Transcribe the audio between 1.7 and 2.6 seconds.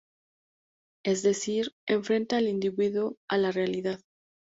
enfrenta al